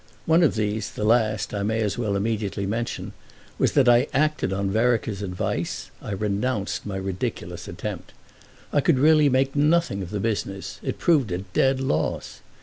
[0.25, 3.13] One of these, the last, I may as well immediately mention,
[3.59, 8.11] was that I acted on Vereker's advice: I renounced my ridiculous attempt.
[8.73, 12.41] I could really make nothing of the business; it proved a dead loss.